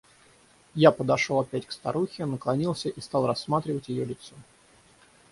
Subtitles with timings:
[0.73, 4.33] Я подошел опять к старухе, наклонился и стал рассматривать ее лицо.